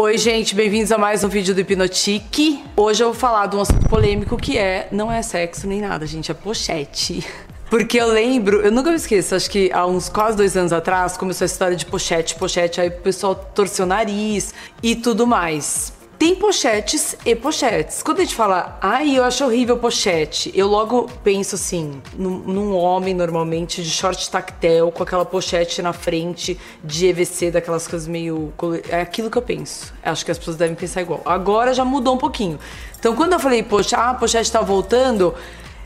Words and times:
Oi, 0.00 0.16
gente, 0.16 0.54
bem-vindos 0.54 0.92
a 0.92 0.96
mais 0.96 1.24
um 1.24 1.28
vídeo 1.28 1.52
do 1.52 1.60
Hipnotique. 1.60 2.62
Hoje 2.76 3.02
eu 3.02 3.08
vou 3.08 3.18
falar 3.18 3.46
de 3.46 3.56
um 3.56 3.60
assunto 3.60 3.88
polêmico 3.88 4.36
que 4.36 4.56
é, 4.56 4.86
não 4.92 5.10
é 5.10 5.20
sexo 5.22 5.66
nem 5.66 5.80
nada, 5.80 6.06
gente, 6.06 6.30
é 6.30 6.34
pochete. 6.34 7.26
Porque 7.68 8.00
eu 8.00 8.06
lembro, 8.06 8.60
eu 8.60 8.70
nunca 8.70 8.90
me 8.90 8.96
esqueço, 8.96 9.34
acho 9.34 9.50
que 9.50 9.72
há 9.72 9.84
uns 9.84 10.08
quase 10.08 10.36
dois 10.36 10.56
anos 10.56 10.72
atrás 10.72 11.16
começou 11.16 11.44
a 11.44 11.46
história 11.46 11.76
de 11.76 11.84
pochete, 11.84 12.36
pochete, 12.36 12.80
aí 12.80 12.90
o 12.90 12.92
pessoal 12.92 13.34
torceu 13.34 13.86
o 13.86 13.88
nariz 13.88 14.54
e 14.80 14.94
tudo 14.94 15.26
mais. 15.26 15.92
Tem 16.18 16.34
pochetes 16.34 17.14
e 17.24 17.32
pochetes. 17.36 18.02
Quando 18.02 18.18
a 18.18 18.22
gente 18.22 18.34
fala, 18.34 18.76
ai, 18.82 19.16
eu 19.16 19.22
acho 19.22 19.44
horrível 19.44 19.76
pochete, 19.76 20.50
eu 20.52 20.66
logo 20.66 21.08
penso 21.22 21.54
assim, 21.54 22.02
num, 22.12 22.38
num, 22.38 22.74
homem 22.74 23.14
normalmente 23.14 23.84
de 23.84 23.88
short 23.88 24.28
tactel, 24.28 24.90
com 24.90 25.04
aquela 25.04 25.24
pochete 25.24 25.80
na 25.80 25.92
frente 25.92 26.58
de 26.82 27.06
EVC, 27.06 27.52
daquelas 27.52 27.86
coisas 27.86 28.08
meio. 28.08 28.52
É 28.88 29.00
aquilo 29.00 29.30
que 29.30 29.38
eu 29.38 29.42
penso. 29.42 29.94
Acho 30.02 30.24
que 30.24 30.32
as 30.32 30.38
pessoas 30.38 30.56
devem 30.56 30.74
pensar 30.74 31.02
igual. 31.02 31.22
Agora 31.24 31.72
já 31.72 31.84
mudou 31.84 32.16
um 32.16 32.18
pouquinho. 32.18 32.58
Então 32.98 33.14
quando 33.14 33.34
eu 33.34 33.38
falei, 33.38 33.62
poxa, 33.62 33.96
ah, 33.96 34.10
a 34.10 34.14
pochete 34.14 34.50
tá 34.50 34.60
voltando. 34.60 35.32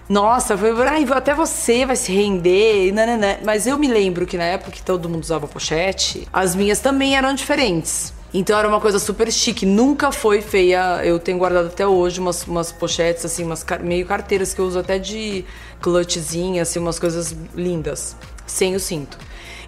Nossa, 0.09 0.57
foi, 0.57 0.71
ai, 0.89 1.07
até 1.11 1.35
você 1.35 1.85
vai 1.85 1.95
se 1.95 2.11
render, 2.11 2.91
nananã. 2.91 3.37
mas 3.45 3.67
eu 3.67 3.77
me 3.77 3.87
lembro 3.87 4.25
que 4.27 4.39
na 4.39 4.45
época 4.45 4.71
que 4.71 4.83
todo 4.83 5.11
mundo 5.11 5.23
usava 5.23 5.47
pochete, 5.47 6.27
as 6.33 6.55
minhas 6.55 6.81
também 6.81 7.17
eram 7.17 7.35
diferentes. 7.35 8.15
Então 8.35 8.59
era 8.59 8.67
uma 8.67 8.81
coisa 8.81 8.99
super 8.99 9.31
chique, 9.31 9.67
nunca 9.67 10.11
foi 10.11 10.41
feia. 10.41 11.05
Eu 11.05 11.19
tenho 11.19 11.37
guardado 11.37 11.67
até 11.67 11.87
hoje 11.87 12.19
umas, 12.19 12.47
umas 12.47 12.73
pochetes, 12.73 13.25
assim, 13.25 13.45
umas 13.45 13.65
meio 13.83 14.07
carteiras 14.07 14.55
que 14.55 14.61
eu 14.61 14.65
uso 14.65 14.79
até 14.79 14.99
de 14.99 15.45
clutchzinha, 15.83 16.63
assim, 16.63 16.79
umas 16.79 16.99
coisas 16.99 17.37
lindas, 17.55 18.17
sem 18.47 18.75
o 18.75 18.81
cinto. 18.81 19.19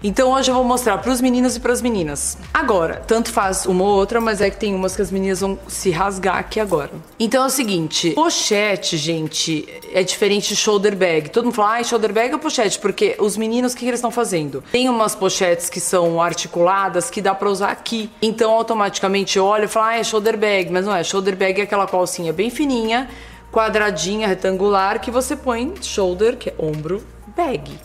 Então 0.07 0.33
hoje 0.33 0.51
eu 0.51 0.55
vou 0.55 0.63
mostrar 0.63 0.99
para 0.99 1.11
os 1.11 1.19
meninos 1.19 1.55
e 1.55 1.59
para 1.59 1.73
as 1.73 1.81
meninas. 1.81 2.37
Agora, 2.53 3.01
tanto 3.07 3.31
faz 3.31 3.65
uma 3.65 3.83
ou 3.83 3.89
outra, 3.89 4.21
mas 4.21 4.39
é 4.39 4.51
que 4.51 4.57
tem 4.57 4.75
umas 4.75 4.95
que 4.95 5.01
as 5.01 5.09
meninas 5.09 5.41
vão 5.41 5.57
se 5.67 5.89
rasgar 5.89 6.37
aqui 6.37 6.59
agora. 6.59 6.91
Então 7.19 7.43
é 7.43 7.47
o 7.47 7.49
seguinte, 7.49 8.11
pochete, 8.11 8.97
gente, 8.97 9.67
é 9.91 10.03
diferente 10.03 10.49
de 10.49 10.55
shoulder 10.55 10.95
bag. 10.95 11.31
Todo 11.31 11.45
mundo 11.45 11.55
fala, 11.55 11.77
ah, 11.77 11.83
shoulder 11.83 12.13
bag 12.13 12.31
ou 12.33 12.39
pochete? 12.39 12.77
Porque 12.77 13.15
os 13.17 13.35
meninos, 13.35 13.73
o 13.73 13.75
que, 13.75 13.81
que 13.81 13.87
eles 13.87 13.97
estão 13.97 14.11
fazendo? 14.11 14.63
Tem 14.71 14.87
umas 14.87 15.15
pochetes 15.15 15.71
que 15.71 15.79
são 15.79 16.21
articuladas 16.21 17.09
que 17.09 17.19
dá 17.19 17.33
para 17.33 17.49
usar 17.49 17.71
aqui. 17.71 18.07
Então 18.21 18.51
automaticamente 18.51 19.39
olha 19.39 19.65
e 19.65 19.67
fala, 19.67 19.87
ah, 19.87 19.97
é 19.97 20.03
shoulder 20.03 20.37
bag. 20.37 20.71
Mas 20.71 20.85
não 20.85 20.95
é, 20.95 21.03
shoulder 21.03 21.35
bag 21.35 21.61
é 21.61 21.63
aquela 21.63 21.87
calcinha 21.87 22.31
bem 22.31 22.51
fininha, 22.51 23.09
quadradinha, 23.51 24.27
retangular, 24.27 25.01
que 25.01 25.09
você 25.09 25.35
põe 25.35 25.73
shoulder, 25.81 26.37
que 26.37 26.49
é 26.49 26.55
ombro, 26.59 27.03
bag, 27.35 27.75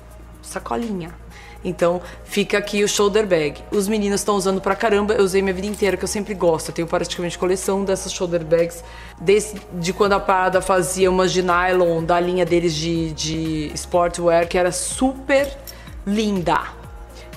sacolinha. 0.42 1.18
Então 1.64 2.00
fica 2.24 2.58
aqui 2.58 2.82
o 2.82 2.88
shoulder 2.88 3.26
bag. 3.26 3.62
Os 3.70 3.86
meninos 3.86 4.20
estão 4.20 4.36
usando 4.36 4.60
pra 4.60 4.74
caramba, 4.74 5.14
eu 5.14 5.24
usei 5.24 5.42
minha 5.42 5.54
vida 5.54 5.66
inteira, 5.66 5.96
que 5.96 6.04
eu 6.04 6.08
sempre 6.08 6.34
gosto. 6.34 6.70
Eu 6.70 6.74
tenho 6.74 6.88
praticamente 6.88 7.38
coleção 7.38 7.84
dessas 7.84 8.12
shoulder 8.12 8.44
bags, 8.44 8.82
desde 9.20 9.60
de 9.74 9.92
quando 9.92 10.14
a 10.14 10.20
Parada 10.20 10.60
fazia 10.60 11.10
umas 11.10 11.32
de 11.32 11.42
nylon 11.42 12.02
da 12.02 12.18
linha 12.18 12.46
deles 12.46 12.74
de, 12.74 13.12
de 13.12 13.72
sportwear, 13.74 14.48
que 14.48 14.56
era 14.56 14.72
super 14.72 15.54
linda 16.06 16.79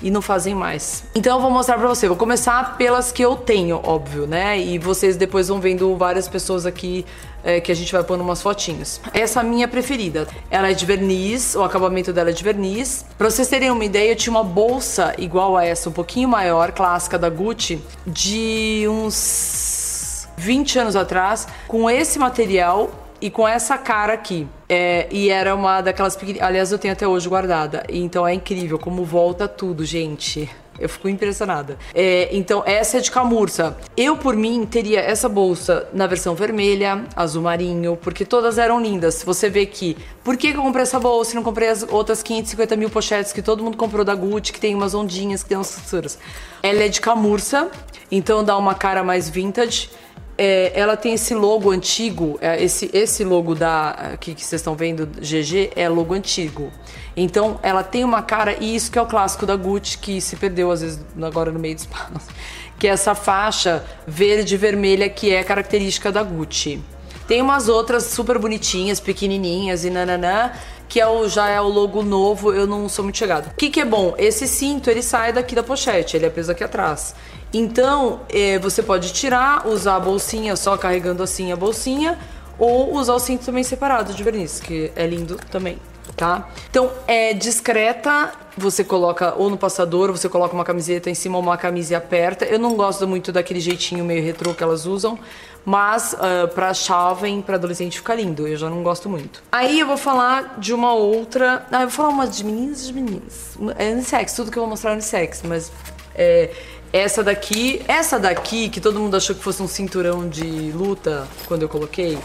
e 0.04 0.12
não 0.12 0.22
fazem 0.22 0.54
mais. 0.54 1.04
Então 1.16 1.38
eu 1.38 1.42
vou 1.42 1.50
mostrar 1.50 1.78
pra 1.78 1.88
você. 1.88 2.08
Vou 2.08 2.18
começar 2.18 2.78
pelas 2.78 3.12
que 3.12 3.24
eu 3.24 3.36
tenho, 3.36 3.80
óbvio, 3.84 4.28
né? 4.28 4.60
E 4.60 4.78
vocês 4.78 5.16
depois 5.16 5.48
vão 5.48 5.60
vendo 5.60 5.96
várias 5.96 6.28
pessoas 6.28 6.66
aqui 6.66 7.06
é, 7.44 7.62
que 7.62 7.72
a 7.72 7.76
gente 7.76 7.92
vai 7.92 8.04
pôr 8.04 8.20
umas 8.20 8.42
fotinhos. 8.42 9.00
Essa 9.14 9.42
minha 9.42 9.68
preferida. 9.68 10.28
Ela 10.52 10.70
é 10.72 10.74
de 10.74 10.86
verniz, 10.86 11.56
o 11.56 11.64
acabamento 11.64 12.12
dela 12.12 12.30
é 12.30 12.34
de 12.34 12.44
verniz. 12.44 13.06
Pra 13.18 13.30
vocês 13.30 13.48
terem 13.48 13.72
uma 13.72 13.86
ideia, 13.86 14.12
eu 14.12 14.16
tinha 14.16 14.32
uma 14.32 14.44
bolsa 14.44 15.16
igual 15.18 15.56
a 15.56 15.66
essa, 15.66 15.90
um 15.90 15.94
pouquinho 15.94 16.28
maior, 16.28 16.72
clássica 16.74 17.18
da 17.18 17.30
Gucci, 17.30 17.82
de 18.06 18.86
uns 18.90 20.28
20 20.38 20.80
anos 20.80 20.96
atrás, 20.96 21.48
com 21.68 21.90
esse 21.90 22.20
material 22.20 23.03
e 23.24 23.30
com 23.30 23.48
essa 23.48 23.78
cara 23.78 24.12
aqui. 24.12 24.46
É, 24.68 25.08
e 25.10 25.30
era 25.30 25.56
uma 25.56 25.80
daquelas 25.80 26.14
pequenininhas. 26.14 26.46
Aliás, 26.46 26.72
eu 26.74 26.78
tenho 26.78 26.92
até 26.92 27.08
hoje 27.08 27.30
guardada. 27.30 27.86
Então 27.88 28.28
é 28.28 28.34
incrível 28.34 28.78
como 28.78 29.06
volta 29.06 29.48
tudo, 29.48 29.86
gente. 29.86 30.50
Eu 30.78 30.90
fico 30.90 31.08
impressionada. 31.08 31.78
É, 31.94 32.28
então, 32.36 32.64
essa 32.66 32.98
é 32.98 33.00
de 33.00 33.10
camurça. 33.10 33.78
Eu, 33.96 34.18
por 34.18 34.36
mim, 34.36 34.66
teria 34.66 35.00
essa 35.00 35.30
bolsa 35.30 35.88
na 35.94 36.06
versão 36.06 36.36
vermelha, 36.36 37.06
azul 37.16 37.44
marinho, 37.44 37.98
porque 38.02 38.26
todas 38.26 38.58
eram 38.58 38.82
lindas. 38.82 39.24
Você 39.24 39.50
vê 39.50 39.66
que, 39.66 39.96
por 40.22 40.36
que, 40.36 40.50
eu 40.50 40.62
comprei 40.62 40.84
essa 40.84 41.00
bolsa 41.00 41.32
e 41.32 41.36
não 41.36 41.44
comprei 41.44 41.70
as 41.70 41.84
outras 41.84 42.22
550 42.22 42.76
mil 42.76 42.90
pochetes 42.90 43.32
que 43.32 43.42
todo 43.42 43.64
mundo 43.64 43.78
comprou 43.78 44.04
da 44.04 44.16
Gucci, 44.16 44.52
que 44.52 44.60
tem 44.60 44.76
umas 44.76 44.94
ondinhas, 44.94 45.44
que 45.44 45.50
tem 45.50 45.58
umas 45.58 45.68
censuras? 45.68 46.20
Ela 46.62 46.84
é 46.84 46.88
de 46.90 47.00
camurça, 47.00 47.72
então 48.12 48.44
dá 48.44 48.58
uma 48.58 48.74
cara 48.76 49.02
mais 49.02 49.30
vintage 49.30 49.90
é, 50.38 50.72
ela 50.74 50.98
tem 50.98 51.14
esse 51.14 51.34
logo 51.34 51.70
antigo, 51.70 52.38
é, 52.42 52.62
esse, 52.62 52.90
esse 52.94 53.24
logo 53.24 53.54
da 53.54 53.90
aqui 54.14 54.34
que 54.34 54.44
vocês 54.44 54.62
estão 54.62 54.76
vendo, 54.76 55.06
GG, 55.06 55.72
é 55.76 55.88
logo 55.88 56.14
antigo. 56.14 56.72
Então 57.16 57.60
ela 57.62 57.84
tem 57.84 58.04
uma 58.04 58.22
cara, 58.22 58.56
e 58.60 58.76
isso 58.76 58.92
que 58.92 58.98
é 58.98 59.02
o 59.02 59.06
clássico 59.06 59.46
da 59.46 59.56
Gucci, 59.56 59.98
que 59.98 60.20
se 60.20 60.36
perdeu 60.36 60.72
às 60.72 60.82
vezes 60.82 61.00
agora 61.22 61.52
no 61.52 61.60
meio 61.60 61.76
do 61.76 61.80
espaço, 61.80 62.28
que 62.80 62.88
é 62.88 62.92
essa 62.92 63.14
faixa 63.14 63.84
verde 64.08 64.58
vermelha 64.58 65.08
que 65.08 65.32
é 65.32 65.44
característica 65.44 66.12
da 66.12 66.24
Gucci. 66.24 66.82
Tem 67.28 67.42
umas 67.42 67.70
outras 67.70 68.04
super 68.06 68.38
bonitinhas, 68.38 69.00
pequenininhas 69.00 69.86
e 69.86 69.90
nananã, 69.90 70.52
que 70.90 71.00
é 71.00 71.08
o, 71.08 71.28
já 71.28 71.48
é 71.48 71.60
o 71.62 71.68
logo 71.68 72.04
novo, 72.04 72.54
eu 72.54 72.68
não 72.68 72.90
sou 72.90 73.04
muito 73.04 73.18
chegada. 73.18 73.50
O 73.50 73.56
que, 73.56 73.70
que 73.70 73.80
é 73.80 73.86
bom? 73.86 74.14
Esse 74.18 74.48
cinto, 74.48 74.90
ele 74.90 75.02
sai 75.02 75.32
daqui 75.32 75.56
da 75.56 75.64
pochete, 75.64 76.18
ele 76.18 76.26
é 76.26 76.30
preso 76.30 76.52
aqui 76.52 76.64
atrás. 76.64 77.16
Então, 77.54 78.22
é, 78.30 78.58
você 78.58 78.82
pode 78.82 79.14
tirar, 79.14 79.68
usar 79.68 79.98
a 79.98 80.00
bolsinha 80.00 80.56
só 80.56 80.76
carregando 80.76 81.22
assim 81.22 81.52
a 81.52 81.56
bolsinha, 81.56 82.18
ou 82.58 82.96
usar 82.96 83.14
o 83.14 83.20
cinto 83.20 83.46
também 83.46 83.64
separado 83.64 84.14
de 84.14 84.24
verniz, 84.24 84.60
que 84.60 84.92
é 84.96 85.06
lindo 85.06 85.38
também, 85.52 85.78
tá? 86.16 86.50
Então, 86.70 86.92
é 87.08 87.34
discreta, 87.34 88.32
você 88.58 88.84
coloca 88.84 89.36
ou 89.38 89.50
no 89.50 89.58
passador, 89.58 90.12
você 90.12 90.28
coloca 90.30 90.54
uma 90.54 90.64
camiseta 90.64 91.10
em 91.10 91.14
cima 91.14 91.38
ou 91.38 91.44
uma 91.44 91.58
camisa 91.58 91.94
e 91.94 91.96
aperta. 91.96 92.46
Eu 92.46 92.58
não 92.58 92.76
gosto 92.76 93.08
muito 93.08 93.32
daquele 93.32 93.60
jeitinho 93.60 94.04
meio 94.04 94.24
retrô 94.24 94.54
que 94.54 94.64
elas 94.64 94.86
usam, 94.86 95.18
mas 95.66 96.14
uh, 96.14 96.48
pra 96.50 96.74
jovem, 96.74 97.42
pra 97.42 97.56
adolescente 97.56 97.98
fica 97.98 98.16
lindo, 98.16 98.48
eu 98.48 98.58
já 98.58 98.70
não 98.70 98.84
gosto 98.84 99.10
muito. 99.10 99.44
Aí 99.52 99.80
eu 99.80 99.88
vou 99.88 99.98
falar 99.98 100.56
de 100.58 100.74
uma 100.74 100.94
outra, 100.94 101.66
ah, 101.72 101.82
eu 101.82 101.88
vou 101.88 101.92
falar 101.92 102.10
uma 102.10 102.28
de 102.28 102.44
meninas 102.44 102.84
e 102.84 102.88
de 102.88 102.94
meninas. 102.94 103.58
É 103.78 103.92
unissex, 103.92 104.34
tudo 104.34 104.52
que 104.52 104.58
eu 104.58 104.64
vou 104.64 104.70
mostrar 104.70 104.92
é 104.92 104.94
unissex, 104.94 105.42
mas 105.44 105.72
é, 106.16 106.50
essa 106.92 107.24
daqui, 107.24 107.82
essa 107.88 108.20
daqui, 108.20 108.70
que 108.70 108.80
todo 108.80 109.00
mundo 109.00 109.18
achou 109.18 109.36
que 109.36 109.42
fosse 109.42 109.64
um 109.64 109.68
cinturão 109.68 110.28
de 110.30 110.72
luta 110.72 111.28
quando 111.48 111.64
eu 111.64 111.70
coloquei, 111.70 112.20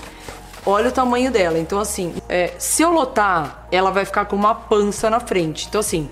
olha 0.67 0.89
o 0.89 0.93
tamanho 0.93 1.31
dela. 1.31 1.59
Então, 1.59 1.79
assim, 1.79 2.15
é, 2.29 2.53
se 2.59 2.83
eu 2.83 2.91
lotar, 2.93 3.67
ela 3.73 3.91
vai 3.91 4.05
ficar 4.05 4.27
com 4.27 4.37
uma 4.37 4.55
pança 4.55 5.09
na 5.09 5.21
frente. 5.21 5.67
Então, 5.69 5.81
assim, 5.81 6.11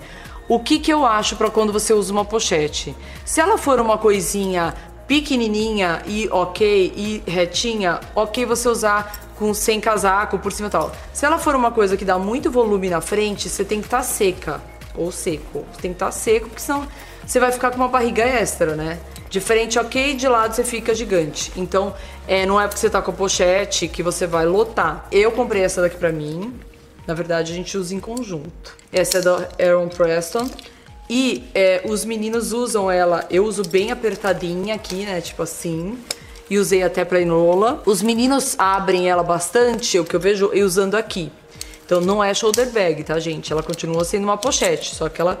o 0.49 0.59
que, 0.59 0.79
que 0.79 0.91
eu 0.91 1.05
acho 1.05 1.35
para 1.35 1.51
quando 1.51 1.71
você 1.71 1.93
usa 1.93 2.11
uma 2.11 2.25
pochete? 2.25 2.95
Se 3.23 3.39
ela 3.39 3.57
for 3.57 3.79
uma 3.79 3.97
coisinha 3.97 4.73
pequenininha 5.07 6.01
e 6.05 6.27
ok, 6.29 6.93
e 6.95 7.23
retinha, 7.29 7.99
ok 8.15 8.45
você 8.45 8.67
usar 8.67 9.27
com 9.37 9.53
sem 9.53 9.79
casaco 9.79 10.39
por 10.39 10.51
cima 10.51 10.67
e 10.67 10.71
tal. 10.71 10.91
Se 11.13 11.25
ela 11.25 11.37
for 11.37 11.55
uma 11.55 11.71
coisa 11.71 11.95
que 11.95 12.03
dá 12.03 12.17
muito 12.17 12.49
volume 12.49 12.89
na 12.89 13.01
frente, 13.01 13.49
você 13.49 13.63
tem 13.63 13.79
que 13.79 13.87
estar 13.87 13.97
tá 13.97 14.03
seca 14.03 14.61
ou 14.95 15.11
seco. 15.11 15.63
Tem 15.81 15.91
que 15.91 15.95
estar 15.95 16.07
tá 16.07 16.11
seco, 16.11 16.47
porque 16.47 16.61
senão 16.61 16.87
você 17.27 17.41
vai 17.41 17.51
ficar 17.51 17.71
com 17.71 17.75
uma 17.75 17.89
barriga 17.89 18.23
extra, 18.23 18.73
né? 18.73 18.97
De 19.29 19.41
frente, 19.41 19.77
ok, 19.77 20.15
de 20.15 20.27
lado 20.29 20.55
você 20.55 20.63
fica 20.63 20.95
gigante. 20.95 21.51
Então, 21.57 21.93
é, 22.25 22.45
não 22.45 22.59
é 22.59 22.65
porque 22.65 22.79
você 22.79 22.89
tá 22.89 23.01
com 23.01 23.11
a 23.11 23.13
pochete 23.13 23.89
que 23.89 24.01
você 24.01 24.25
vai 24.25 24.45
lotar. 24.45 25.05
Eu 25.11 25.33
comprei 25.33 25.61
essa 25.61 25.81
daqui 25.81 25.97
pra 25.97 26.09
mim. 26.09 26.57
Na 27.05 27.13
verdade, 27.13 27.51
a 27.51 27.55
gente 27.55 27.77
usa 27.77 27.93
em 27.93 27.99
conjunto. 27.99 28.77
Essa 28.93 29.17
é 29.17 29.21
da 29.21 29.49
Aaron 29.59 29.89
Preston. 29.89 30.49
E 31.09 31.43
é, 31.53 31.81
os 31.85 32.05
meninos 32.05 32.53
usam 32.53 32.89
ela, 32.89 33.25
eu 33.29 33.45
uso 33.45 33.63
bem 33.67 33.91
apertadinha 33.91 34.75
aqui, 34.75 35.03
né? 35.03 35.19
Tipo 35.19 35.43
assim. 35.43 35.97
E 36.49 36.57
usei 36.57 36.81
até 36.81 37.03
pra 37.03 37.19
Enola. 37.19 37.83
Os 37.85 38.01
meninos 38.01 38.55
abrem 38.57 39.09
ela 39.09 39.23
bastante, 39.23 39.99
o 39.99 40.05
que 40.05 40.15
eu 40.15 40.19
vejo 40.19 40.49
eu 40.53 40.65
usando 40.65 40.95
aqui. 40.95 41.29
Então 41.87 42.01
não 42.01 42.21
é 42.21 42.33
shoulder 42.33 42.69
bag, 42.69 43.01
tá, 43.05 43.17
gente? 43.17 43.49
Ela 43.49 43.63
continua 43.63 44.03
sendo 44.03 44.25
uma 44.25 44.35
pochete, 44.35 44.93
só 44.93 45.07
que 45.07 45.21
ela, 45.21 45.39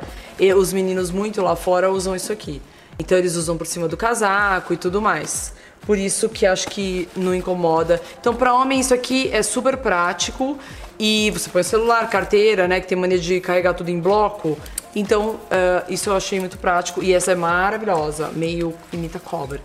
os 0.57 0.71
meninos 0.71 1.11
muito 1.11 1.41
lá 1.41 1.57
fora 1.57 1.91
usam 1.91 2.15
isso 2.15 2.31
aqui. 2.31 2.61
Então 2.97 3.17
eles 3.17 3.35
usam 3.35 3.57
por 3.57 3.67
cima 3.67 3.85
do 3.85 3.97
casaco 3.97 4.73
e 4.73 4.77
tudo 4.77 5.01
mais. 5.01 5.51
Por 5.85 5.97
isso 5.97 6.29
que 6.29 6.45
acho 6.45 6.69
que 6.69 7.09
não 7.17 7.35
incomoda. 7.35 8.01
Então 8.21 8.33
para 8.33 8.53
homem 8.53 8.79
isso 8.79 8.93
aqui 8.93 9.29
é 9.33 9.43
super 9.43 9.75
prático 9.75 10.57
e 10.97 11.29
você 11.31 11.49
põe 11.49 11.63
celular, 11.63 12.09
carteira, 12.09 12.65
né, 12.65 12.79
que 12.79 12.87
tem 12.87 12.97
mania 12.97 13.19
de 13.19 13.41
carregar 13.41 13.73
tudo 13.73 13.89
em 13.89 13.99
bloco. 13.99 14.57
Então 14.95 15.31
uh, 15.31 15.83
isso 15.89 16.09
eu 16.09 16.15
achei 16.15 16.39
muito 16.39 16.57
prático 16.57 17.03
e 17.03 17.13
essa 17.13 17.33
é 17.33 17.35
maravilhosa, 17.35 18.29
meio 18.29 18.73
imita 18.93 19.19
cobra. 19.19 19.59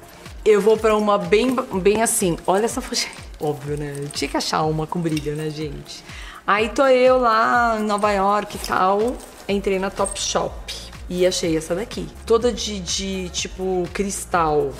Eu 0.44 0.60
vou 0.60 0.76
para 0.76 0.96
uma 0.96 1.16
bem, 1.16 1.54
bem 1.80 2.02
assim. 2.02 2.36
Olha 2.44 2.64
essa 2.64 2.82
pochete. 2.82 3.14
Óbvio, 3.40 3.76
né? 3.76 3.94
Eu 3.98 4.08
tinha 4.08 4.28
que 4.28 4.36
achar 4.36 4.64
uma 4.64 4.84
com 4.84 5.00
brilho, 5.00 5.36
né, 5.36 5.48
gente? 5.48 6.02
Aí 6.46 6.68
tô 6.70 6.84
eu 6.86 7.18
lá 7.18 7.76
em 7.78 7.84
Nova 7.84 8.10
York 8.10 8.56
e 8.56 8.66
tal, 8.66 9.16
entrei 9.48 9.78
na 9.78 9.90
Top 9.90 10.18
Shop 10.20 10.74
e 11.08 11.24
achei 11.24 11.56
essa 11.56 11.74
daqui. 11.74 12.08
Toda 12.26 12.52
de, 12.52 12.80
de 12.80 13.28
tipo 13.28 13.88
cristal. 13.92 14.72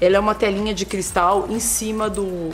ela 0.00 0.16
é 0.16 0.20
uma 0.20 0.34
telinha 0.34 0.72
de 0.72 0.86
cristal 0.86 1.46
em 1.50 1.60
cima 1.60 2.08
do 2.08 2.50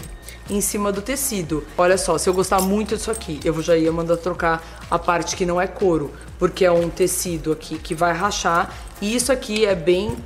em 0.49 0.61
cima 0.61 0.93
do 0.93 1.03
tecido. 1.03 1.65
Olha 1.77 1.99
só, 1.99 2.19
se 2.19 2.29
eu 2.29 2.35
gostar 2.35 2.61
muito 2.61 2.97
disso 2.97 3.11
aqui, 3.11 3.41
eu 3.45 3.61
já 3.63 3.77
ia 3.77 3.91
mandar 3.91 4.17
trocar 4.17 4.63
a 4.91 4.99
parte 4.99 5.37
que 5.37 5.45
não 5.45 5.61
é 5.61 5.67
couro, 5.67 6.13
porque 6.39 6.65
é 6.65 6.71
um 6.71 6.89
tecido 6.89 7.53
aqui 7.53 7.79
que 7.79 7.95
vai 7.95 8.13
rachar. 8.13 8.73
E 9.01 9.15
isso 9.15 9.33
aqui 9.33 9.67
é 9.67 9.75
bem 9.75 10.17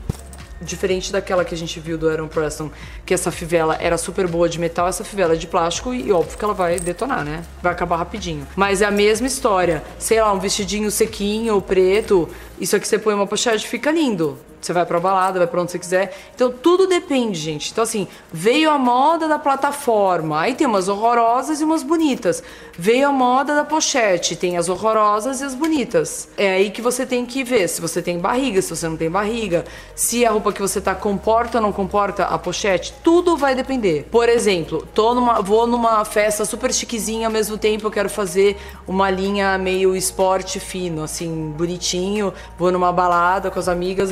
diferente 0.61 1.11
daquela 1.11 1.45
que 1.45 1.55
a 1.55 1.59
gente 1.59 1.81
viu 1.81 1.97
do 1.97 2.09
Aaron 2.09 2.29
Preston, 2.29 2.71
que 3.05 3.15
essa 3.15 3.31
fivela 3.31 3.77
era 3.81 3.97
super 3.97 4.27
boa 4.27 4.49
de 4.49 4.59
metal, 4.59 4.89
essa 4.89 5.05
fivela 5.05 5.35
é 5.35 5.37
de 5.37 5.47
plástico 5.47 5.95
e 5.95 6.13
óbvio 6.13 6.37
que 6.39 6.45
ela 6.45 6.55
vai 6.55 6.79
detonar, 6.79 7.25
né? 7.25 7.45
Vai 7.63 7.73
acabar 7.73 7.97
rapidinho. 7.97 8.47
Mas 8.55 8.83
é 8.83 8.87
a 8.87 8.91
mesma 8.91 9.27
história. 9.27 9.83
Sei 9.99 10.21
lá, 10.21 10.33
um 10.33 10.39
vestidinho 10.39 10.91
sequinho, 10.91 11.61
preto, 11.61 12.29
isso 12.61 12.77
aqui 12.77 12.87
você 12.87 12.99
põe 12.99 13.15
uma 13.15 13.27
pochete 13.27 13.67
fica 13.67 13.91
lindo. 13.91 14.39
Você 14.61 14.73
vai 14.73 14.85
pra 14.85 15.01
balada, 15.01 15.39
vai 15.39 15.49
pra 15.49 15.63
onde 15.63 15.73
você 15.73 15.79
quiser. 15.79 16.17
Então 16.35 16.53
tudo 16.53 16.87
depende, 16.87 17.39
gente. 17.39 17.73
Então, 17.73 17.83
assim, 17.83 18.07
veio 18.33 18.71
a 18.71 18.79
moda 18.79 19.27
da 19.27 19.39
plataforma. 19.39 20.41
Aí 20.41 20.55
tem 20.55 20.67
umas 20.67 20.89
horrorosas 20.89 21.61
e 21.61 21.65
umas 21.65 21.83
bonitas. 21.83 22.43
Veio 22.79 23.09
a 23.09 23.13
moda 23.13 23.55
da 23.55 23.65
pochete. 23.65 24.37
Tem 24.37 24.57
as 24.57 24.69
horrorosas 24.69 25.41
e 25.41 25.45
as 25.45 25.55
bonitas. 25.55 26.29
É 26.37 26.51
aí 26.51 26.71
que 26.71 26.83
você 26.83 27.07
tem 27.07 27.25
que 27.25 27.43
ver 27.43 27.69
se 27.69 27.81
você 27.81 28.03
tem 28.03 28.19
barriga, 28.19 28.61
se 28.61 28.75
você 28.75 28.89
não 28.89 28.97
tem 28.97 29.11
barriga. 29.11 29.65
Se 29.95 30.27
a 30.27 30.31
roupa 30.31 30.53
que 30.53 30.61
você 30.61 30.81
tá 30.81 30.95
comporta 30.95 31.59
ou 31.59 31.63
não 31.63 31.73
comporta 31.73 32.25
a 32.25 32.39
pochete. 32.39 32.93
Tudo 33.03 33.37
vai 33.37 33.55
depender. 33.55 34.09
Por 34.11 34.29
exemplo, 34.29 34.87
tô 34.95 35.15
numa, 35.15 35.41
vou 35.41 35.67
numa 35.67 36.05
festa 36.05 36.45
super 36.45 36.73
chiquezinha, 36.73 37.29
ao 37.29 37.33
mesmo 37.33 37.57
tempo 37.57 37.87
eu 37.87 37.91
quero 37.91 38.11
fazer 38.11 38.57
uma 38.87 39.11
linha 39.11 39.57
meio 39.57 39.97
esporte 39.97 40.61
fino, 40.61 41.03
assim, 41.03 41.55
bonitinho. 41.57 42.33
Vou 42.59 42.71
numa 42.71 42.93
balada 42.93 43.51
com 43.51 43.59
as 43.59 43.69
amigas, 43.69 44.11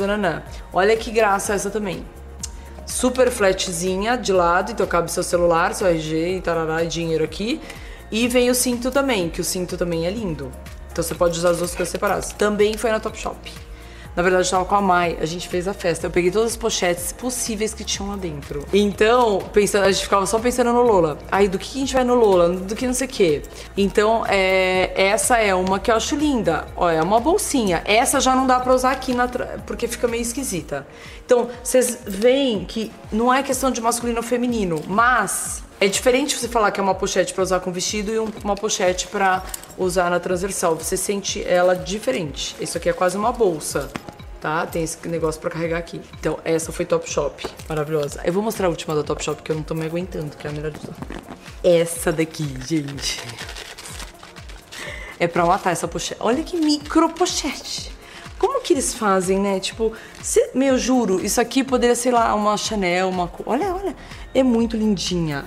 Olha 0.73 0.95
que 0.95 1.11
graça 1.11 1.53
essa 1.53 1.69
também. 1.69 2.05
Super 2.85 3.29
flatzinha 3.29 4.17
de 4.17 4.33
lado, 4.33 4.71
então 4.71 4.85
cabe 4.87 5.11
seu 5.11 5.23
celular, 5.23 5.73
seu 5.73 5.87
RG 5.87 6.37
e 6.37 6.41
tarará 6.41 6.83
e 6.83 6.87
dinheiro 6.87 7.23
aqui. 7.23 7.61
E 8.11 8.27
vem 8.27 8.49
o 8.49 8.55
cinto 8.55 8.89
também, 8.89 9.29
que 9.29 9.39
o 9.39 9.43
cinto 9.43 9.77
também 9.77 10.07
é 10.07 10.09
lindo. 10.09 10.51
Então 10.91 11.03
você 11.03 11.13
pode 11.13 11.37
usar 11.37 11.51
as 11.51 11.59
duas 11.59 11.75
coisas 11.75 11.91
separadas. 11.91 12.33
Também 12.33 12.75
foi 12.77 12.91
na 12.91 12.99
Topshop. 12.99 13.68
Na 14.19 14.23
verdade, 14.23 14.47
eu 14.47 14.51
tava 14.51 14.65
com 14.65 14.75
a 14.75 14.81
Mai, 14.81 15.17
a 15.21 15.25
gente 15.25 15.47
fez 15.47 15.65
a 15.65 15.73
festa. 15.73 16.07
Eu 16.07 16.11
peguei 16.11 16.29
todas 16.29 16.51
as 16.51 16.57
pochetes 16.57 17.13
possíveis 17.13 17.73
que 17.73 17.85
tinham 17.85 18.09
lá 18.09 18.17
dentro. 18.17 18.65
Então, 18.73 19.39
pensando, 19.53 19.85
a 19.85 19.91
gente 19.93 20.03
ficava 20.03 20.25
só 20.25 20.37
pensando 20.37 20.73
no 20.73 20.81
Lola. 20.81 21.17
Aí, 21.31 21.47
do 21.47 21.57
que 21.57 21.77
a 21.77 21.79
gente 21.79 21.93
vai 21.93 22.03
no 22.03 22.15
Lola? 22.15 22.49
Do 22.49 22.75
que 22.75 22.85
não 22.85 22.93
sei 22.93 23.07
o 23.07 23.09
quê. 23.09 23.41
Então, 23.77 24.25
é, 24.27 24.91
essa 24.93 25.37
é 25.37 25.55
uma 25.55 25.79
que 25.79 25.89
eu 25.89 25.95
acho 25.95 26.17
linda. 26.17 26.67
Olha, 26.75 26.97
é 26.97 27.01
uma 27.01 27.21
bolsinha. 27.21 27.81
Essa 27.85 28.19
já 28.19 28.35
não 28.35 28.45
dá 28.45 28.59
pra 28.59 28.73
usar 28.73 28.91
aqui, 28.91 29.13
na, 29.13 29.25
porque 29.65 29.87
fica 29.87 30.05
meio 30.05 30.21
esquisita. 30.21 30.85
Então, 31.25 31.47
vocês 31.63 31.99
veem 32.05 32.65
que 32.65 32.91
não 33.13 33.33
é 33.33 33.41
questão 33.41 33.71
de 33.71 33.79
masculino 33.79 34.17
ou 34.17 34.23
feminino, 34.23 34.81
mas 34.85 35.63
é 35.81 35.87
diferente 35.87 36.37
você 36.37 36.49
falar 36.49 36.71
que 36.71 36.79
é 36.81 36.83
uma 36.83 36.93
pochete 36.93 37.33
para 37.33 37.41
usar 37.41 37.61
com 37.61 37.71
vestido 37.71 38.11
e 38.11 38.19
uma 38.43 38.53
pochete 38.53 39.07
para 39.07 39.43
usar 39.77 40.09
na 40.09 40.19
transversal. 40.19 40.75
Você 40.75 40.97
sente 40.97 41.41
ela 41.47 41.73
diferente. 41.73 42.53
Isso 42.59 42.77
aqui 42.77 42.89
é 42.89 42.93
quase 42.93 43.15
uma 43.15 43.31
bolsa, 43.31 43.89
tá? 44.39 44.65
Tem 44.65 44.83
esse 44.83 45.07
negócio 45.07 45.39
para 45.39 45.49
carregar 45.49 45.77
aqui. 45.77 46.01
Então, 46.19 46.39
essa 46.43 46.71
foi 46.71 46.85
Top 46.85 47.09
Shop. 47.09 47.45
Maravilhosa. 47.67 48.21
Eu 48.23 48.33
vou 48.33 48.41
mostrar 48.41 48.67
a 48.67 48.69
última 48.69 48.95
da 48.95 49.03
Top 49.03 49.23
Shop 49.23 49.41
que 49.41 49.51
eu 49.51 49.55
não 49.55 49.63
tô 49.63 49.73
me 49.73 49.85
aguentando, 49.85 50.35
que 50.35 50.47
é 50.47 50.49
a 50.49 50.53
melhor 50.53 50.71
de. 50.71 50.79
Essa 51.63 52.11
daqui, 52.11 52.47
gente. 52.65 53.21
É 55.19 55.27
pra 55.27 55.45
matar 55.45 55.71
essa 55.71 55.87
pochete. 55.87 56.21
Olha 56.21 56.43
que 56.43 56.57
micro 56.57 57.09
pochete. 57.09 57.91
Como 58.37 58.61
que 58.61 58.71
eles 58.71 58.93
fazem, 58.93 59.37
né? 59.37 59.59
Tipo, 59.59 59.91
se, 60.23 60.51
meu, 60.55 60.77
juro, 60.77 61.23
isso 61.23 61.41
aqui 61.41 61.61
poderia 61.61 61.95
ser 61.95 62.11
lá 62.11 62.33
uma 62.33 62.55
Chanel, 62.55 63.09
uma. 63.09 63.29
Olha, 63.45 63.75
olha. 63.75 63.95
É 64.33 64.41
muito 64.41 64.77
lindinha. 64.77 65.45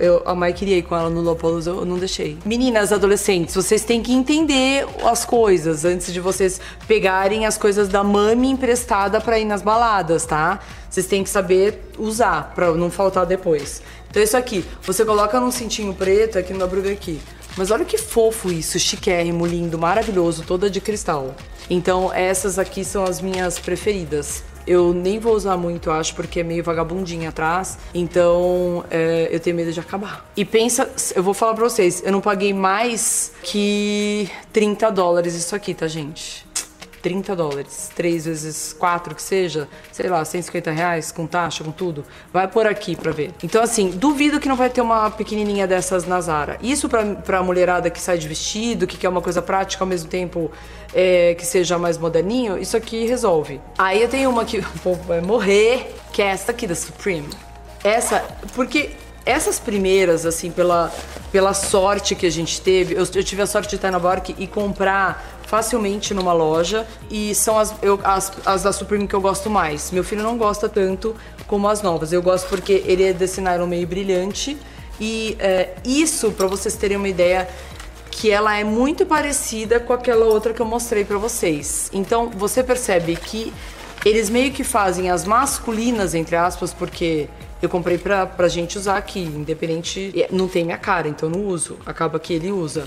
Eu, 0.00 0.22
a 0.26 0.34
Mai 0.34 0.52
queria 0.52 0.76
ir 0.76 0.82
com 0.82 0.96
ela 0.96 1.08
no 1.08 1.20
Lopolos, 1.20 1.66
eu 1.68 1.84
não 1.84 1.98
deixei. 1.98 2.36
Meninas, 2.44 2.92
adolescentes, 2.92 3.54
vocês 3.54 3.84
têm 3.84 4.02
que 4.02 4.12
entender 4.12 4.84
as 5.04 5.24
coisas 5.24 5.84
antes 5.84 6.12
de 6.12 6.18
vocês 6.18 6.60
pegarem 6.88 7.46
as 7.46 7.56
coisas 7.56 7.88
da 7.88 8.02
mami 8.02 8.50
emprestada 8.50 9.20
pra 9.20 9.38
ir 9.38 9.44
nas 9.44 9.62
baladas, 9.62 10.26
tá? 10.26 10.58
Vocês 10.90 11.06
têm 11.06 11.22
que 11.22 11.30
saber 11.30 11.92
usar 11.96 12.52
pra 12.54 12.72
não 12.72 12.90
faltar 12.90 13.24
depois. 13.24 13.80
Então 14.10 14.20
isso 14.20 14.36
aqui, 14.36 14.64
você 14.82 15.04
coloca 15.04 15.38
num 15.38 15.50
cintinho 15.50 15.94
preto 15.94 16.38
aqui 16.38 16.52
no 16.52 16.64
abruga 16.64 16.90
aqui. 16.90 17.20
Mas 17.56 17.70
olha 17.70 17.84
que 17.84 17.98
fofo 17.98 18.50
isso, 18.52 18.78
chiquérrimo, 18.78 19.46
lindo, 19.46 19.78
maravilhoso, 19.78 20.44
toda 20.44 20.70
de 20.70 20.80
cristal. 20.80 21.34
Então 21.68 22.12
essas 22.12 22.58
aqui 22.58 22.84
são 22.84 23.04
as 23.04 23.20
minhas 23.20 23.58
preferidas. 23.58 24.42
Eu 24.68 24.92
nem 24.92 25.18
vou 25.18 25.34
usar 25.34 25.56
muito, 25.56 25.90
acho, 25.90 26.14
porque 26.14 26.40
é 26.40 26.42
meio 26.44 26.62
vagabundinha 26.62 27.30
atrás. 27.30 27.78
Então, 27.94 28.84
é, 28.90 29.28
eu 29.32 29.40
tenho 29.40 29.56
medo 29.56 29.72
de 29.72 29.80
acabar. 29.80 30.30
E 30.36 30.44
pensa, 30.44 30.90
eu 31.16 31.22
vou 31.22 31.32
falar 31.32 31.54
pra 31.54 31.64
vocês, 31.64 32.02
eu 32.04 32.12
não 32.12 32.20
paguei 32.20 32.52
mais 32.52 33.32
que 33.42 34.30
30 34.52 34.90
dólares 34.90 35.34
isso 35.34 35.56
aqui, 35.56 35.72
tá, 35.72 35.88
gente? 35.88 36.46
30 37.02 37.36
dólares, 37.36 37.90
3 37.94 38.24
vezes 38.24 38.72
4 38.78 39.14
que 39.14 39.22
seja, 39.22 39.68
sei 39.92 40.08
lá, 40.08 40.24
150 40.24 40.70
reais 40.70 41.12
com 41.12 41.26
taxa, 41.26 41.64
com 41.64 41.70
tudo. 41.70 42.04
Vai 42.32 42.48
por 42.48 42.66
aqui 42.66 42.96
pra 42.96 43.12
ver. 43.12 43.32
Então, 43.42 43.62
assim, 43.62 43.90
duvido 43.90 44.40
que 44.40 44.48
não 44.48 44.56
vai 44.56 44.70
ter 44.70 44.80
uma 44.80 45.10
pequenininha 45.10 45.66
dessas 45.66 46.06
na 46.06 46.20
Zara. 46.20 46.58
Isso 46.62 46.88
pra, 46.88 47.04
pra 47.04 47.42
mulherada 47.42 47.90
que 47.90 48.00
sai 48.00 48.18
de 48.18 48.28
vestido, 48.28 48.86
que 48.86 48.96
quer 48.96 49.08
uma 49.08 49.22
coisa 49.22 49.40
prática 49.40 49.82
ao 49.82 49.88
mesmo 49.88 50.08
tempo 50.08 50.50
é, 50.94 51.34
que 51.34 51.44
seja 51.44 51.78
mais 51.78 51.98
moderninho, 51.98 52.58
isso 52.58 52.76
aqui 52.76 53.06
resolve. 53.06 53.60
Aí 53.76 54.02
eu 54.02 54.08
tenho 54.08 54.30
uma 54.30 54.44
que 54.44 54.58
o 54.60 54.78
povo 54.82 55.02
vai 55.04 55.20
morrer, 55.20 55.94
que 56.12 56.22
é 56.22 56.26
essa 56.26 56.50
aqui 56.52 56.66
da 56.66 56.74
Supreme. 56.74 57.28
Essa, 57.84 58.24
porque 58.54 58.90
essas 59.24 59.58
primeiras, 59.58 60.24
assim, 60.26 60.50
pela, 60.50 60.92
pela 61.30 61.54
sorte 61.54 62.14
que 62.14 62.26
a 62.26 62.30
gente 62.30 62.60
teve, 62.60 62.94
eu, 62.94 63.06
eu 63.14 63.22
tive 63.24 63.42
a 63.42 63.46
sorte 63.46 63.70
de 63.70 63.76
estar 63.76 63.90
na 63.90 63.98
Bork 63.98 64.34
e 64.38 64.46
comprar 64.46 65.37
facilmente 65.48 66.12
numa 66.12 66.34
loja 66.34 66.86
e 67.10 67.34
são 67.34 67.58
as, 67.58 67.74
eu, 67.80 67.98
as, 68.04 68.30
as 68.44 68.62
da 68.64 68.72
Supreme 68.72 69.08
que 69.08 69.14
eu 69.14 69.20
gosto 69.20 69.48
mais. 69.48 69.90
Meu 69.90 70.04
filho 70.04 70.22
não 70.22 70.36
gosta 70.36 70.68
tanto 70.68 71.16
como 71.46 71.66
as 71.66 71.80
novas. 71.80 72.12
Eu 72.12 72.20
gosto 72.20 72.46
porque 72.48 72.84
ele 72.86 73.02
é 73.02 73.14
desse 73.14 73.40
nylon 73.40 73.66
meio 73.66 73.86
brilhante 73.86 74.58
e 75.00 75.36
é, 75.38 75.70
isso, 75.84 76.32
para 76.32 76.46
vocês 76.46 76.76
terem 76.76 76.98
uma 76.98 77.08
ideia, 77.08 77.48
que 78.10 78.30
ela 78.30 78.58
é 78.58 78.62
muito 78.62 79.06
parecida 79.06 79.80
com 79.80 79.94
aquela 79.94 80.26
outra 80.26 80.52
que 80.52 80.60
eu 80.60 80.66
mostrei 80.66 81.02
para 81.02 81.16
vocês. 81.16 81.88
Então 81.94 82.28
você 82.28 82.62
percebe 82.62 83.16
que 83.16 83.50
eles 84.04 84.28
meio 84.28 84.52
que 84.52 84.62
fazem 84.62 85.10
as 85.10 85.24
masculinas, 85.24 86.14
entre 86.14 86.36
aspas, 86.36 86.74
porque 86.74 87.26
eu 87.62 87.70
comprei 87.70 87.96
pra, 87.96 88.26
pra 88.26 88.48
gente 88.48 88.76
usar 88.76 88.98
aqui, 88.98 89.20
independente. 89.20 90.12
Não 90.30 90.46
tem 90.46 90.62
minha 90.64 90.76
cara, 90.76 91.08
então 91.08 91.30
não 91.30 91.46
uso. 91.46 91.78
Acaba 91.86 92.18
que 92.20 92.34
ele 92.34 92.52
usa 92.52 92.86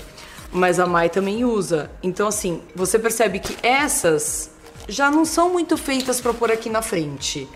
mas 0.52 0.78
a 0.78 0.86
Mai 0.86 1.08
também 1.08 1.44
usa. 1.44 1.90
Então, 2.02 2.28
assim, 2.28 2.62
você 2.76 2.98
percebe 2.98 3.38
que 3.38 3.56
essas 3.66 4.50
já 4.86 5.10
não 5.10 5.24
são 5.24 5.50
muito 5.50 5.76
feitas 5.76 6.20
para 6.20 6.34
pôr 6.34 6.52
aqui 6.52 6.68
na 6.68 6.82
frente. 6.82 7.48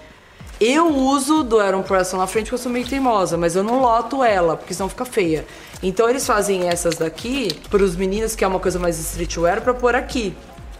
Eu 0.59 0.89
uso 0.89 1.43
do 1.43 1.61
Aaron 1.61 1.83
Preston 1.83 2.17
na 2.17 2.27
frente 2.27 2.45
porque 2.45 2.55
eu 2.55 2.59
sou 2.59 2.73
meio 2.73 2.89
teimosa, 2.89 3.37
mas 3.37 3.55
eu 3.55 3.63
não 3.63 3.81
loto 3.81 4.25
ela, 4.25 4.57
porque 4.57 4.73
senão 4.73 4.89
fica 4.89 5.05
feia. 5.05 5.47
Então 5.83 6.09
eles 6.09 6.27
fazem 6.27 6.69
essas 6.69 6.97
daqui 6.97 7.53
para 7.69 7.83
os 7.83 7.95
meninos, 7.95 8.35
que 8.35 8.43
é 8.43 8.49
uma 8.49 8.59
coisa 8.59 8.79
mais 8.79 8.99
streetwear, 8.99 9.61
para 9.61 9.75
pôr 9.75 9.95
aqui. 9.95 10.35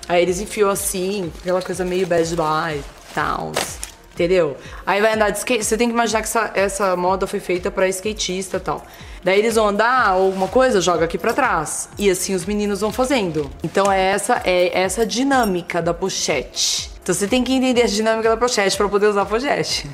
Aí 0.09 0.23
eles 0.23 0.41
enfiam 0.41 0.71
assim, 0.71 1.31
aquela 1.41 1.61
coisa 1.61 1.85
meio 1.85 2.07
bad 2.07 2.35
boy, 2.35 2.83
towns, 3.15 3.79
entendeu? 4.17 4.57
Aí 4.87 5.01
vai 5.03 5.13
andar 5.13 5.31
de 5.31 5.39
skate, 5.39 5.63
você 5.63 5.77
tem 5.77 5.89
que 5.89 5.95
imaginar 5.95 6.23
que 6.23 6.27
essa, 6.27 6.51
essa 6.55 6.97
moda 6.97 7.27
foi 7.27 7.39
feita 7.39 7.71
para 7.71 7.87
skatista 7.89 8.57
e 8.57 8.61
tal. 8.61 8.85
Daí 9.23 9.39
eles 9.39 9.57
vão 9.57 9.69
andar 9.69 10.09
alguma 10.09 10.49
coisa, 10.49 10.81
joga 10.81 11.05
aqui 11.05 11.19
para 11.19 11.35
trás. 11.35 11.89
E 11.99 12.09
assim 12.09 12.35
os 12.35 12.47
meninos 12.47 12.81
vão 12.81 12.93
fazendo. 12.93 13.51
Então 13.63 13.93
é 13.93 14.01
essa 14.01 14.41
é 14.45 14.81
essa 14.81 15.05
dinâmica 15.05 15.83
da 15.83 15.93
pochete. 15.93 16.96
Então 17.07 17.15
você 17.15 17.29
tem 17.29 17.45
que 17.45 17.53
entender 17.53 17.83
a 17.83 17.87
dinâmica 17.87 18.29
da 18.31 18.37
pochete 18.37 18.77
para 18.77 18.89
poder 18.89 19.07
usar 19.07 19.23
a 19.23 19.25
pochete. 19.25 19.89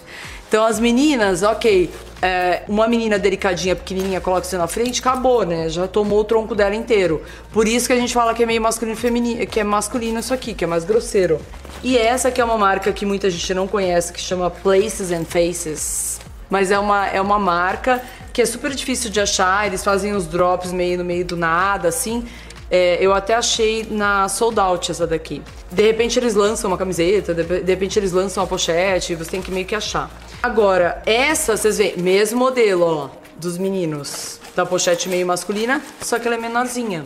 Então 0.49 0.64
as 0.64 0.81
meninas, 0.81 1.42
ok, 1.42 1.90
é, 2.23 2.62
uma 2.66 2.88
menina 2.88 3.19
delicadinha, 3.19 3.76
pequenininha, 3.76 4.19
coloca 4.19 4.45
você 4.45 4.57
na 4.57 4.66
frente, 4.66 4.99
acabou, 5.02 5.45
né? 5.45 5.69
Já 5.69 5.87
tomou 5.87 6.21
o 6.21 6.25
tronco 6.25 6.54
dela 6.54 6.75
inteiro. 6.75 7.23
Por 7.52 7.69
isso 7.69 7.87
que 7.87 7.92
a 7.92 7.97
gente 7.97 8.14
fala 8.14 8.33
que 8.33 8.42
é 8.42 8.47
meio 8.47 8.62
masculino 8.62 8.97
e 8.97 8.99
feminino, 8.99 9.47
que 9.47 9.61
é 9.61 9.64
masculino 9.64 10.21
isso 10.21 10.33
aqui, 10.33 10.54
que 10.54 10.64
é 10.64 10.66
mais 10.66 10.85
grosseiro. 10.85 11.38
E 11.83 11.99
essa 11.99 12.31
que 12.31 12.40
é 12.40 12.45
uma 12.45 12.57
marca 12.57 12.90
que 12.95 13.04
muita 13.04 13.28
gente 13.28 13.52
não 13.52 13.69
conhece, 13.69 14.11
que 14.11 14.21
chama 14.21 14.50
Places 14.50 15.12
and 15.12 15.26
Faces. 15.26 16.19
Mas 16.49 16.71
é 16.71 16.78
uma, 16.78 17.09
é 17.09 17.21
uma 17.21 17.38
marca 17.38 18.02
que 18.33 18.40
é 18.40 18.47
super 18.47 18.75
difícil 18.75 19.11
de 19.11 19.21
achar, 19.21 19.66
eles 19.66 19.85
fazem 19.85 20.14
os 20.14 20.26
drops 20.26 20.73
meio 20.73 20.97
no 20.97 21.04
meio 21.04 21.26
do 21.26 21.37
nada, 21.37 21.88
assim. 21.88 22.26
É, 22.75 22.97
eu 23.02 23.12
até 23.12 23.35
achei 23.35 23.87
na 23.91 24.26
Sold 24.31 24.59
Out 24.59 24.91
essa 24.91 25.07
daqui. 25.07 25.43
De 25.71 25.83
repente 25.83 26.19
eles 26.19 26.35
lançam 26.35 26.71
uma 26.71 26.79
camiseta, 26.79 27.35
de, 27.35 27.43
de 27.45 27.71
repente 27.71 27.99
eles 27.99 28.12
lançam 28.12 28.43
uma 28.43 28.49
pochete, 28.49 29.14
você 29.14 29.31
tem 29.31 29.43
que 29.43 29.50
meio 29.50 29.67
que 29.67 29.75
achar. 29.75 30.11
Agora, 30.43 31.02
essa, 31.05 31.55
vocês 31.55 31.76
veem, 31.76 31.99
mesmo 31.99 32.38
modelo, 32.38 32.87
ó, 32.87 33.11
dos 33.37 33.59
meninos. 33.59 34.41
Da 34.57 34.64
pochete 34.64 35.07
meio 35.11 35.26
masculina, 35.26 35.83
só 36.00 36.19
que 36.19 36.26
ela 36.26 36.37
é 36.37 36.41
menorzinha. 36.41 37.05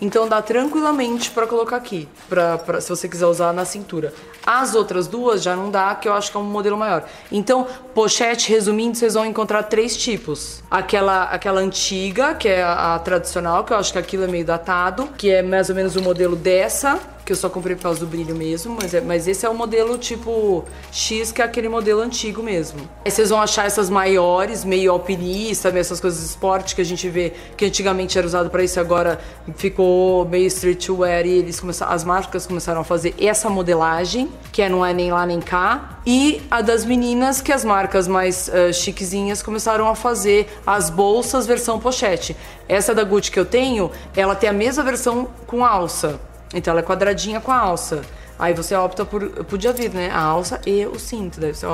Então 0.00 0.28
dá 0.28 0.40
tranquilamente 0.40 1.30
para 1.30 1.46
colocar 1.46 1.76
aqui, 1.76 2.08
pra, 2.28 2.56
pra, 2.58 2.80
se 2.80 2.88
você 2.88 3.08
quiser 3.08 3.26
usar 3.26 3.52
na 3.52 3.64
cintura. 3.64 4.12
As 4.46 4.74
outras 4.74 5.06
duas 5.06 5.42
já 5.42 5.56
não 5.56 5.70
dá, 5.70 5.94
que 5.94 6.08
eu 6.08 6.12
acho 6.12 6.30
que 6.30 6.36
é 6.36 6.40
um 6.40 6.44
modelo 6.44 6.76
maior. 6.76 7.04
Então, 7.30 7.66
pochete, 7.94 8.48
resumindo, 8.48 8.96
vocês 8.96 9.14
vão 9.14 9.26
encontrar 9.26 9.64
três 9.64 9.96
tipos. 9.96 10.62
Aquela, 10.70 11.24
aquela 11.24 11.60
antiga, 11.60 12.34
que 12.34 12.48
é 12.48 12.62
a, 12.62 12.94
a 12.94 12.98
tradicional, 13.00 13.64
que 13.64 13.72
eu 13.72 13.76
acho 13.76 13.92
que 13.92 13.98
aquilo 13.98 14.24
é 14.24 14.28
meio 14.28 14.44
datado, 14.44 15.08
que 15.18 15.30
é 15.30 15.42
mais 15.42 15.68
ou 15.68 15.74
menos 15.74 15.96
o 15.96 16.02
modelo 16.02 16.36
dessa 16.36 16.98
que 17.28 17.32
eu 17.32 17.36
só 17.36 17.50
comprei 17.50 17.76
por 17.76 17.82
causa 17.82 18.00
do 18.00 18.06
brilho 18.06 18.34
mesmo, 18.34 18.74
mas, 18.80 18.94
é, 18.94 19.02
mas 19.02 19.28
esse 19.28 19.44
é 19.44 19.48
o 19.50 19.54
modelo 19.54 19.98
tipo 19.98 20.64
X, 20.90 21.30
que 21.30 21.42
é 21.42 21.44
aquele 21.44 21.68
modelo 21.68 22.00
antigo 22.00 22.42
mesmo. 22.42 22.80
Aí 23.04 23.10
vocês 23.10 23.28
vão 23.28 23.38
achar 23.38 23.66
essas 23.66 23.90
maiores, 23.90 24.64
meio 24.64 24.90
alpinista, 24.90 25.68
essas 25.68 26.00
coisas 26.00 26.24
esporte 26.24 26.74
que 26.74 26.80
a 26.80 26.84
gente 26.84 27.06
vê 27.10 27.34
que 27.54 27.66
antigamente 27.66 28.16
era 28.16 28.26
usado 28.26 28.48
para 28.48 28.64
isso, 28.64 28.80
agora 28.80 29.20
ficou 29.56 30.24
meio 30.24 30.46
streetwear 30.46 31.26
e 31.26 31.32
eles 31.32 31.60
começaram, 31.60 31.92
as 31.92 32.02
marcas 32.02 32.46
começaram 32.46 32.80
a 32.80 32.84
fazer 32.84 33.14
essa 33.20 33.50
modelagem, 33.50 34.30
que 34.50 34.62
é, 34.62 34.68
não 34.70 34.84
é 34.84 34.94
nem 34.94 35.12
lá 35.12 35.26
nem 35.26 35.38
cá. 35.38 35.98
E 36.06 36.40
a 36.50 36.62
das 36.62 36.86
meninas, 36.86 37.42
que 37.42 37.52
as 37.52 37.62
marcas 37.62 38.08
mais 38.08 38.48
uh, 38.48 38.72
chiquezinhas 38.72 39.42
começaram 39.42 39.86
a 39.86 39.94
fazer 39.94 40.48
as 40.66 40.88
bolsas 40.88 41.46
versão 41.46 41.78
pochete. 41.78 42.34
Essa 42.66 42.94
da 42.94 43.04
Gucci 43.04 43.30
que 43.30 43.38
eu 43.38 43.44
tenho, 43.44 43.90
ela 44.16 44.34
tem 44.34 44.48
a 44.48 44.52
mesma 44.54 44.82
versão 44.82 45.28
com 45.46 45.62
alça. 45.62 46.18
Então 46.54 46.72
ela 46.72 46.80
é 46.80 46.82
quadradinha 46.82 47.40
com 47.40 47.52
a 47.52 47.58
alça. 47.58 48.02
Aí 48.38 48.54
você 48.54 48.74
opta 48.74 49.04
por. 49.04 49.28
Podia 49.44 49.72
vir, 49.72 49.92
né? 49.92 50.10
A 50.10 50.20
alça 50.20 50.60
e 50.64 50.86
o 50.86 50.98
cinto. 50.98 51.40
Daí 51.40 51.52
você 51.52 51.66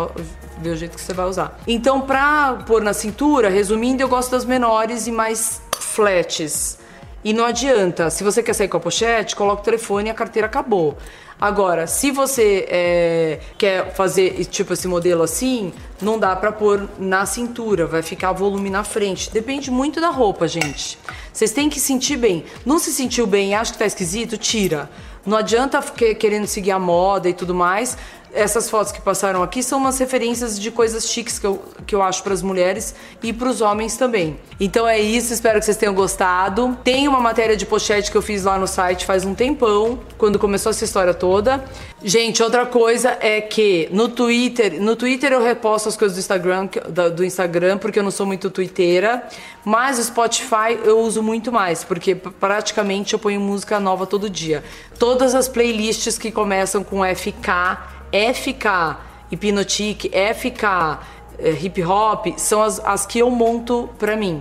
vê 0.59 0.71
o 0.71 0.77
jeito 0.77 0.97
que 0.97 1.01
você 1.01 1.13
vai 1.13 1.27
usar. 1.27 1.59
Então, 1.67 2.01
pra 2.01 2.65
pôr 2.67 2.83
na 2.83 2.95
cintura, 2.95 3.51
resumindo, 3.51 4.03
eu 4.03 4.09
gosto 4.09 4.31
das 4.31 4.45
menores 4.45 5.07
e 5.07 5.13
mais 5.13 5.61
flats. 5.79 6.79
E 7.25 7.33
não 7.33 7.45
adianta, 7.47 8.11
se 8.11 8.23
você 8.23 8.43
quer 8.43 8.53
sair 8.53 8.69
com 8.69 8.77
a 8.77 8.81
pochete, 8.81 9.35
coloca 9.35 9.63
o 9.63 9.65
telefone 9.65 10.09
e 10.09 10.11
a 10.11 10.15
carteira 10.15 10.47
acabou. 10.47 10.97
Agora, 11.41 11.87
se 11.87 12.11
você 12.11 12.67
é, 12.69 13.41
quer 13.59 13.93
fazer 13.95 14.45
tipo 14.45 14.73
esse 14.73 14.87
modelo 14.87 15.23
assim, 15.23 15.73
não 16.01 16.19
dá 16.19 16.37
pra 16.37 16.53
pôr 16.53 16.89
na 16.99 17.27
cintura, 17.27 17.87
vai 17.87 18.03
ficar 18.03 18.33
volume 18.33 18.71
na 18.71 18.85
frente. 18.85 19.33
Depende 19.33 19.71
muito 19.71 20.01
da 20.01 20.11
roupa, 20.11 20.47
gente. 20.47 20.99
Vocês 21.33 21.51
têm 21.51 21.69
que 21.69 21.81
sentir 21.81 22.17
bem. 22.17 22.45
Não 22.65 22.79
se 22.79 22.93
sentiu 22.93 23.27
bem 23.27 23.51
e 23.51 23.55
acha 23.55 23.73
que 23.73 23.79
tá 23.79 23.87
esquisito, 23.87 24.37
tira. 24.37 24.89
Não 25.27 25.39
adianta 25.39 25.83
querendo 26.19 26.47
seguir 26.47 26.73
a 26.73 26.79
moda 26.79 27.29
e 27.29 27.33
tudo 27.33 27.55
mais 27.55 27.97
essas 28.35 28.69
fotos 28.69 28.93
que 28.93 29.01
passaram 29.01 29.43
aqui 29.43 29.63
são 29.63 29.79
umas 29.79 29.99
referências 29.99 30.59
de 30.59 30.71
coisas 30.71 31.09
chiques 31.09 31.39
que 31.39 31.47
eu, 31.47 31.63
que 31.87 31.95
eu 31.95 32.03
acho 32.03 32.23
para 32.23 32.35
as 32.35 32.43
mulheres 32.43 32.95
e 33.23 33.33
para 33.33 33.49
os 33.49 33.61
homens 33.61 33.97
também. 33.97 34.39
Então 34.59 34.87
é 34.87 35.01
isso, 35.01 35.33
espero 35.33 35.59
que 35.59 35.65
vocês 35.65 35.77
tenham 35.77 35.95
gostado. 35.95 36.77
Tem 36.83 37.07
uma 37.09 37.21
matéria 37.21 37.57
de 37.57 37.65
pochete 37.65 38.11
que 38.11 38.17
eu 38.17 38.23
fiz 38.23 38.45
lá 38.45 38.59
no 38.59 38.67
site 38.67 39.07
faz 39.07 39.25
um 39.25 39.35
tempão, 39.35 40.01
quando 40.19 40.39
começou 40.39 40.71
essa 40.71 40.85
história 40.85 41.15
toda. 41.15 41.65
Gente, 42.03 42.43
outra 42.43 42.67
coisa 42.67 43.17
é 43.21 43.41
que 43.41 43.89
no 43.91 44.09
Twitter, 44.09 44.81
no 44.81 44.95
Twitter 44.95 45.33
eu 45.33 45.43
reposto 45.43 45.89
as 45.89 45.97
coisas 45.97 46.17
do 46.17 46.21
Instagram, 46.21 46.69
do 47.15 47.25
Instagram, 47.25 47.79
porque 47.79 47.99
eu 47.99 48.03
não 48.03 48.11
sou 48.11 48.27
muito 48.27 48.51
twitteira, 48.51 49.27
mas 49.65 49.99
o 49.99 50.05
Spotify 50.05 50.79
eu 50.85 50.99
uso 51.01 51.23
muito 51.23 51.51
mais, 51.51 51.83
porque 51.83 52.15
praticamente 52.15 53.15
eu 53.15 53.19
ponho 53.19 53.41
música 53.41 53.81
nova 53.81 54.07
todo 54.07 54.29
dia. 54.29 54.63
Todas 54.99 55.35
as 55.35 55.49
playlists 55.49 56.19
que 56.19 56.31
começam 56.31 56.85
com 56.85 57.03
FK 57.03 57.94
FK, 58.15 58.97
Hipnotic, 59.31 60.11
FK, 60.13 61.01
eh, 61.39 61.51
hip 61.61 61.83
hop, 61.83 62.27
são 62.37 62.63
as, 62.63 62.79
as 62.81 63.05
que 63.05 63.19
eu 63.19 63.29
monto 63.29 63.91
pra 63.99 64.17
mim. 64.17 64.41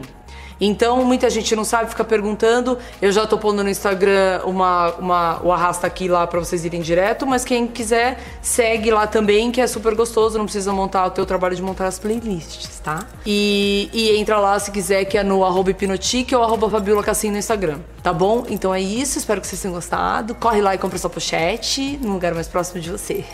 Então, 0.60 1.04
muita 1.04 1.30
gente 1.30 1.56
não 1.56 1.64
sabe, 1.64 1.90
fica 1.90 2.04
perguntando. 2.04 2.78
Eu 3.02 3.12
já 3.12 3.26
tô 3.26 3.38
pondo 3.38 3.64
no 3.64 3.70
Instagram 3.70 4.42
uma, 4.46 4.92
uma, 4.96 5.44
o 5.44 5.52
arrasta 5.52 5.88
aqui 5.88 6.08
lá 6.08 6.26
para 6.26 6.40
vocês 6.40 6.66
irem 6.66 6.82
direto, 6.82 7.26
mas 7.26 7.44
quem 7.44 7.68
quiser, 7.68 8.20
segue 8.42 8.92
lá 8.92 9.08
também, 9.08 9.52
que 9.52 9.62
é 9.62 9.68
super 9.68 9.96
gostoso, 9.96 10.38
não 10.38 10.46
precisa 10.46 10.72
montar 10.72 11.06
o 11.06 11.12
teu 11.12 11.26
trabalho 11.26 11.56
de 11.56 11.62
montar 11.62 11.88
as 11.88 12.00
playlists, 12.00 12.80
tá? 12.80 13.06
E, 13.26 13.90
e 13.94 14.18
entra 14.18 14.40
lá 14.40 14.58
se 14.60 14.72
quiser, 14.72 15.06
que 15.06 15.18
é 15.18 15.24
no 15.24 15.44
arroba 15.44 15.72
hipnotique 15.72 16.36
ou 16.36 16.44
arroba 16.44 16.70
Fabiola 16.70 17.04
Cassim 17.04 17.32
no 17.32 17.38
Instagram, 17.38 17.80
tá 18.02 18.14
bom? 18.14 18.46
Então 18.50 18.74
é 18.74 18.82
isso, 18.82 19.18
espero 19.18 19.42
que 19.42 19.48
vocês 19.48 19.62
tenham 19.62 19.74
gostado. 19.74 20.36
Corre 20.36 20.62
lá 20.62 20.76
e 20.76 20.78
compra 20.78 20.98
sua 20.98 21.10
pochete, 21.10 22.00
num 22.02 22.14
lugar 22.14 22.34
mais 22.34 22.48
próximo 22.48 22.82
de 22.82 22.90
você. 22.90 23.26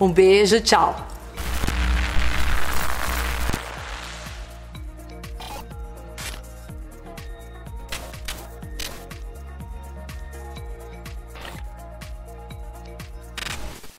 Um 0.00 0.10
beijo, 0.10 0.60
tchau! 0.60 1.21